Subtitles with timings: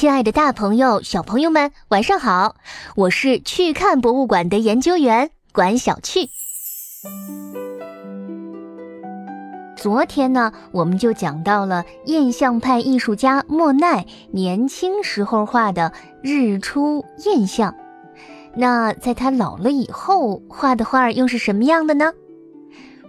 [0.00, 2.56] 亲爱的大朋友、小朋友们，晚上好！
[2.96, 6.30] 我是去看博物馆的研究员管小趣。
[9.76, 15.92] 昨天呢，我们就讲到了印象派艺术家莫奈年轻时候画的
[16.22, 17.74] 日出印象。
[18.56, 22.10] 那在他老了以后画的画又是什么样的呢？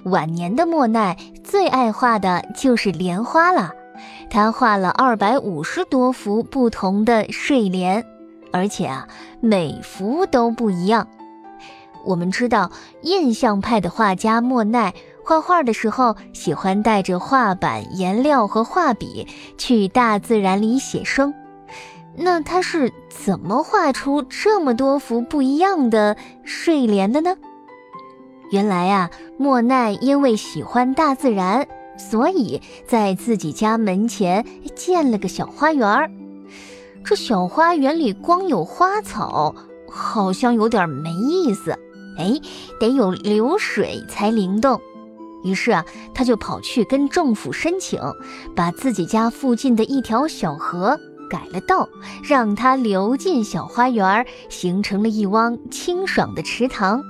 [0.04, 3.72] 晚年的莫奈最爱画的就是莲花了。
[4.32, 8.06] 他画了二百五十多幅不同的睡莲，
[8.54, 9.06] 而且啊，
[9.42, 11.06] 每幅都不一样。
[12.06, 14.94] 我们知道，印象派的画家莫奈
[15.26, 19.28] 画画的时候，喜欢带着画板、颜料和画笔
[19.58, 21.34] 去大自然里写生。
[22.16, 27.36] 那他是怎么画出这么多幅不一样的睡莲的呢？
[28.50, 31.68] 原来啊，莫奈因为喜欢大自然。
[32.10, 36.10] 所以在自己家门前建了个小花园儿。
[37.04, 39.56] 这小花园里光有花草，
[39.90, 41.78] 好像有点没意思。
[42.18, 42.40] 哎，
[42.80, 44.82] 得有流水才灵动。
[45.44, 48.00] 于是啊，他就跑去跟政府申请，
[48.56, 51.00] 把自己家附近的一条小河
[51.30, 51.90] 改了道，
[52.24, 57.02] 让它流进小花园，形成了一汪清爽的池塘。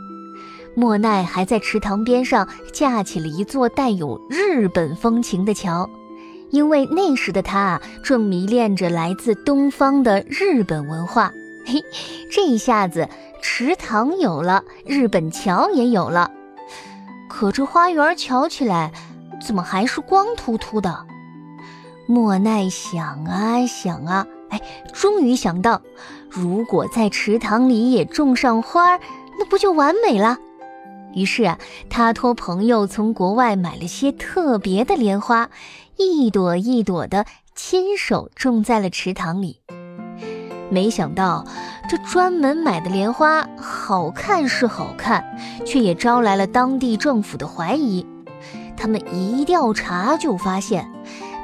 [0.73, 5.89] 莫奈还在池塘边上架起了一座带有日本风情的桥，
[6.49, 11.31] 因为那时的他啊正迷恋着来自东方的日本文化。
[11.65, 11.83] 嘿，
[12.31, 13.07] 这一下子
[13.41, 16.31] 池塘有了，日本桥也有了，
[17.29, 18.91] 可这花园瞧起来
[19.45, 21.05] 怎么还是光秃秃的？
[22.07, 24.61] 莫奈想啊想啊，哎，
[24.91, 25.81] 终于想到，
[26.29, 28.97] 如果在池塘里也种上花，
[29.37, 30.37] 那不就完美了？
[31.13, 31.57] 于是啊，
[31.89, 35.49] 他托朋友从国外买了些特别的莲花，
[35.97, 39.61] 一朵一朵的亲手种在了池塘里。
[40.69, 41.45] 没想到，
[41.89, 48.05] 这专门买的莲花好看是好看，却也招来了当地政府的怀疑。
[48.77, 50.89] 他们一调查就发现，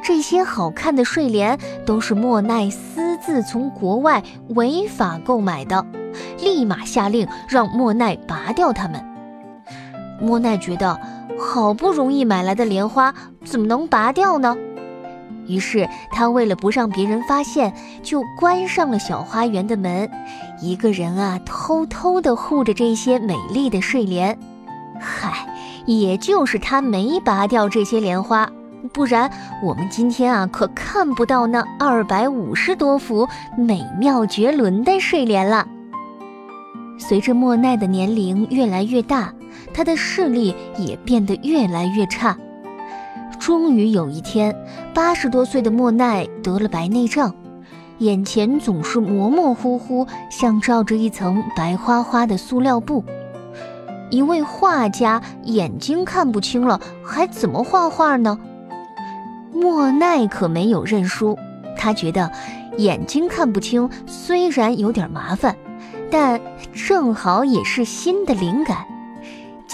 [0.01, 4.23] 这些好看的睡莲都是莫奈私自从国外
[4.55, 5.85] 违法购买的，
[6.39, 9.16] 立马下令让莫奈拔掉它们。
[10.19, 11.00] 莫奈觉得，
[11.39, 13.13] 好不容易买来的莲花
[13.45, 14.55] 怎么能拔掉呢？
[15.47, 17.73] 于是他为了不让别人发现，
[18.03, 20.09] 就关上了小花园的门，
[20.61, 24.38] 一个人啊，偷偷地护着这些美丽的睡莲。
[25.00, 25.47] 嗨，
[25.85, 28.49] 也就是他没拔掉这些莲花，
[28.91, 29.31] 不然
[29.63, 33.25] 我们今天啊，可看不到那二百五十多幅
[33.57, 35.66] 美妙绝伦的睡莲了。
[36.99, 39.31] 随着莫奈的年龄越来越大。
[39.77, 42.35] 他的视力也变得越来越差。
[43.39, 44.55] 终于有一天，
[44.91, 47.31] 八十多岁的莫奈得了白内障，
[47.99, 53.03] 眼前总是模模糊糊，像罩着一层白花花的塑料布。
[54.09, 58.39] 一位画家眼睛看不清了，还怎么画画呢？
[59.53, 61.37] 莫奈可没有认输，
[61.77, 62.31] 他觉得
[62.79, 65.55] 眼睛看不清虽然有点麻烦，
[66.09, 66.41] 但
[66.73, 68.83] 正好也是新的灵感。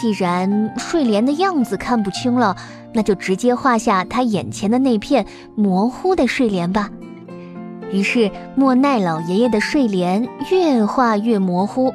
[0.04, 2.58] 既然睡莲的样子看不清了，
[2.92, 5.26] 那就直接画下他眼前的那片
[5.56, 6.90] 模糊的睡莲吧。
[7.90, 11.94] 于是莫奈老爷爷的睡莲越画越模糊，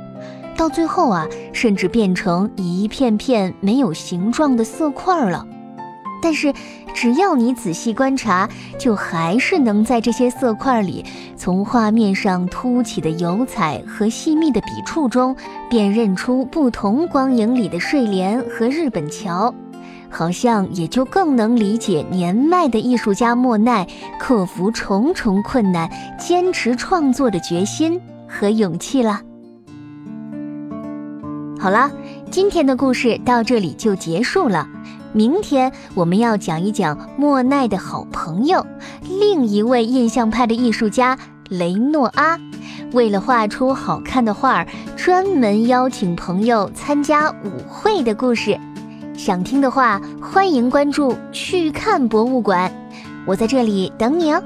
[0.56, 5.46] 到最后啊，甚至变成一片片没有形状的色块了。
[6.22, 6.54] 但是，
[6.94, 11.04] 只要你仔细观察，就还是能在这些色块里，
[11.36, 15.36] 从画面上凸起的油彩和细密的笔触中，
[15.70, 19.54] 辨认出不同光影里的睡莲和日本桥，
[20.10, 23.86] 好像也就更能理解年迈的艺术家莫奈
[24.18, 25.88] 克服重重困难、
[26.18, 29.20] 坚持创作的决心和勇气了。
[31.60, 31.90] 好了，
[32.30, 34.66] 今天的故事到这里就结束了。
[35.12, 38.64] 明天我们要讲一讲莫奈的好朋友，
[39.18, 42.38] 另一位印象派的艺术家雷诺阿。
[42.92, 44.66] 为了画出好看的画，
[44.96, 48.58] 专门邀请朋友参加舞会的故事。
[49.16, 52.70] 想听的话，欢迎关注去看博物馆，
[53.26, 54.42] 我在这里等你哦。